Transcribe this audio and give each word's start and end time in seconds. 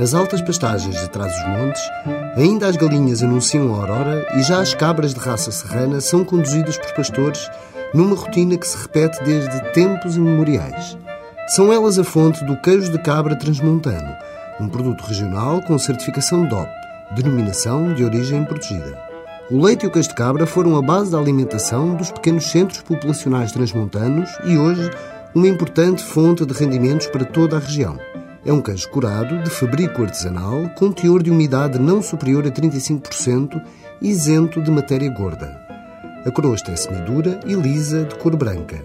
Nas 0.00 0.14
altas 0.14 0.40
pastagens 0.40 0.98
de 0.98 1.10
trás 1.10 1.30
dos 1.30 1.46
montes, 1.48 1.82
ainda 2.34 2.66
as 2.66 2.74
galinhas 2.74 3.22
anunciam 3.22 3.74
a 3.74 3.80
aurora 3.80 4.26
e 4.34 4.42
já 4.42 4.58
as 4.58 4.72
cabras 4.72 5.12
de 5.12 5.20
raça 5.20 5.50
serrana 5.50 6.00
são 6.00 6.24
conduzidas 6.24 6.78
por 6.78 6.94
pastores 6.94 7.50
numa 7.92 8.16
rotina 8.16 8.56
que 8.56 8.66
se 8.66 8.78
repete 8.78 9.22
desde 9.22 9.60
tempos 9.74 10.16
imemoriais. 10.16 10.96
São 11.48 11.70
elas 11.70 11.98
a 11.98 12.04
fonte 12.04 12.42
do 12.46 12.56
queijo 12.62 12.90
de 12.90 12.98
cabra 13.02 13.36
transmontano, 13.36 14.16
um 14.58 14.70
produto 14.70 15.02
regional 15.02 15.60
com 15.64 15.78
certificação 15.78 16.48
DOP, 16.48 16.70
denominação 17.14 17.92
de 17.92 18.02
origem 18.02 18.42
protegida. 18.46 18.98
O 19.50 19.62
leite 19.62 19.84
e 19.84 19.86
o 19.86 19.90
queijo 19.90 20.08
de 20.08 20.14
cabra 20.14 20.46
foram 20.46 20.78
a 20.78 20.82
base 20.82 21.10
da 21.10 21.18
alimentação 21.18 21.94
dos 21.94 22.10
pequenos 22.10 22.46
centros 22.46 22.80
populacionais 22.80 23.52
transmontanos 23.52 24.30
e 24.46 24.56
hoje 24.56 24.90
uma 25.34 25.46
importante 25.46 26.02
fonte 26.02 26.46
de 26.46 26.54
rendimentos 26.54 27.06
para 27.08 27.26
toda 27.26 27.58
a 27.58 27.60
região. 27.60 27.98
É 28.44 28.52
um 28.52 28.62
queijo 28.62 28.88
curado, 28.88 29.42
de 29.42 29.50
fabrico 29.50 30.02
artesanal, 30.02 30.70
com 30.78 30.90
teor 30.90 31.22
de 31.22 31.30
umidade 31.30 31.78
não 31.78 32.00
superior 32.00 32.46
a 32.46 32.50
35%, 32.50 33.60
isento 34.00 34.62
de 34.62 34.70
matéria 34.70 35.10
gorda. 35.10 35.60
A 36.24 36.30
crosta 36.30 36.72
é 36.72 36.76
semidura 36.76 37.38
e 37.46 37.54
lisa, 37.54 38.04
de 38.04 38.14
cor 38.14 38.34
branca. 38.36 38.82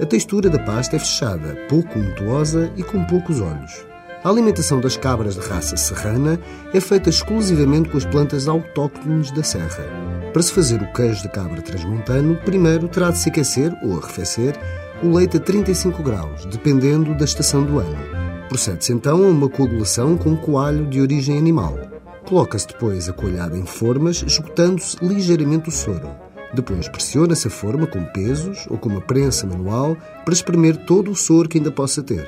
A 0.00 0.04
textura 0.04 0.50
da 0.50 0.58
pasta 0.58 0.96
é 0.96 0.98
fechada, 0.98 1.56
pouco 1.68 1.98
untuosa 1.98 2.72
e 2.76 2.82
com 2.82 3.04
poucos 3.04 3.40
olhos. 3.40 3.86
A 4.24 4.28
alimentação 4.28 4.80
das 4.80 4.96
cabras 4.96 5.36
de 5.36 5.40
raça 5.40 5.76
serrana 5.76 6.40
é 6.74 6.80
feita 6.80 7.08
exclusivamente 7.08 7.90
com 7.90 7.96
as 7.96 8.04
plantas 8.04 8.48
autóctones 8.48 9.30
da 9.30 9.42
serra. 9.44 9.84
Para 10.32 10.42
se 10.42 10.52
fazer 10.52 10.82
o 10.82 10.92
queijo 10.92 11.22
de 11.22 11.28
cabra 11.28 11.62
transmontano, 11.62 12.36
primeiro 12.44 12.88
terá 12.88 13.10
de 13.10 13.18
se 13.18 13.28
aquecer 13.28 13.72
ou 13.84 13.98
arrefecer 13.98 14.54
o 15.02 15.14
leite 15.14 15.36
a 15.36 15.40
35 15.40 16.02
graus, 16.02 16.44
dependendo 16.46 17.14
da 17.14 17.24
estação 17.24 17.62
do 17.62 17.78
ano. 17.78 18.29
Procede-se 18.50 18.92
então 18.92 19.22
a 19.22 19.28
uma 19.28 19.48
coagulação 19.48 20.16
com 20.16 20.36
coalho 20.36 20.84
de 20.88 21.00
origem 21.00 21.38
animal. 21.38 21.78
Coloca-se 22.26 22.66
depois 22.66 23.08
a 23.08 23.12
coalhada 23.12 23.56
em 23.56 23.64
formas, 23.64 24.24
esgotando-se 24.26 24.96
ligeiramente 25.00 25.68
o 25.68 25.72
soro. 25.72 26.10
Depois 26.52 26.88
pressiona-se 26.88 27.46
a 27.46 27.50
forma 27.50 27.86
com 27.86 28.04
pesos 28.06 28.66
ou 28.68 28.76
com 28.76 28.88
uma 28.88 29.00
prensa 29.00 29.46
manual 29.46 29.96
para 30.24 30.34
espremer 30.34 30.76
todo 30.78 31.12
o 31.12 31.14
soro 31.14 31.48
que 31.48 31.58
ainda 31.58 31.70
possa 31.70 32.02
ter. 32.02 32.26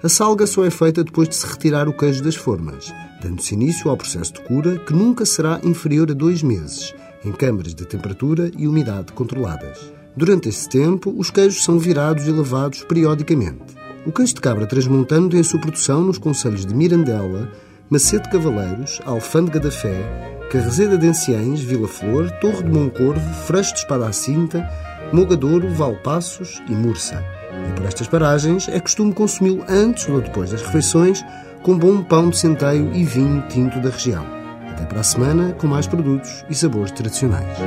A 0.00 0.08
salga 0.08 0.46
só 0.46 0.64
é 0.64 0.70
feita 0.70 1.02
depois 1.02 1.28
de 1.28 1.34
se 1.34 1.44
retirar 1.44 1.88
o 1.88 1.92
queijo 1.92 2.22
das 2.22 2.36
formas, 2.36 2.94
dando-se 3.20 3.54
início 3.54 3.90
ao 3.90 3.96
processo 3.96 4.34
de 4.34 4.42
cura 4.42 4.78
que 4.78 4.94
nunca 4.94 5.26
será 5.26 5.58
inferior 5.64 6.08
a 6.08 6.14
dois 6.14 6.40
meses, 6.40 6.94
em 7.24 7.32
câmaras 7.32 7.74
de 7.74 7.84
temperatura 7.84 8.48
e 8.56 8.68
umidade 8.68 9.12
controladas. 9.12 9.92
Durante 10.16 10.48
esse 10.48 10.68
tempo, 10.68 11.12
os 11.18 11.32
queijos 11.32 11.64
são 11.64 11.80
virados 11.80 12.28
e 12.28 12.30
lavados 12.30 12.84
periodicamente. 12.84 13.87
O 14.08 14.10
queijo 14.10 14.36
de 14.36 14.40
cabra 14.40 14.66
transmontano 14.66 15.28
tem 15.28 15.40
a 15.40 15.44
sua 15.44 15.60
produção 15.60 16.02
nos 16.02 16.16
concelhos 16.16 16.64
de 16.64 16.74
Mirandela, 16.74 17.46
Macete 17.90 18.30
Cavaleiros, 18.30 19.02
Alfândega 19.04 19.60
da 19.60 19.70
Fé, 19.70 20.48
Carrezeda 20.50 20.96
de 20.96 21.06
Anciães, 21.06 21.60
Vila 21.60 21.86
Flor, 21.86 22.30
Torre 22.40 22.62
de 22.62 22.70
Moncorvo, 22.70 23.34
Freixo 23.44 23.74
de 23.74 23.80
Espada 23.80 24.08
à 24.08 24.12
Cinta, 24.14 24.66
Mogadouro, 25.12 25.68
Valpassos 25.74 26.62
e 26.70 26.72
Mursa. 26.72 27.22
E 27.68 27.72
por 27.74 27.84
estas 27.84 28.08
paragens 28.08 28.66
é 28.70 28.80
costume 28.80 29.12
consumi-lo 29.12 29.62
antes 29.68 30.08
ou 30.08 30.22
depois 30.22 30.52
das 30.52 30.62
refeições 30.62 31.22
com 31.62 31.76
bom 31.76 32.02
pão 32.02 32.30
de 32.30 32.38
centeio 32.38 32.90
e 32.94 33.04
vinho 33.04 33.46
tinto 33.50 33.78
da 33.78 33.90
região. 33.90 34.24
Até 34.70 34.86
para 34.86 35.00
a 35.00 35.04
semana 35.04 35.52
com 35.52 35.66
mais 35.66 35.86
produtos 35.86 36.46
e 36.48 36.54
sabores 36.54 36.92
tradicionais. 36.92 37.58